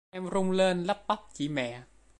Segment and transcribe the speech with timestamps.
[0.11, 1.83] em run lên lắp bắp chỉ mẹ